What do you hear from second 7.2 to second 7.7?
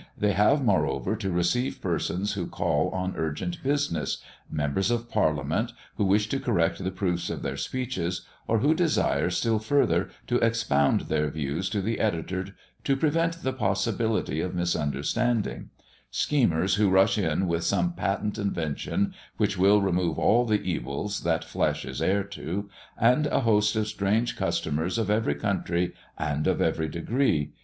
of their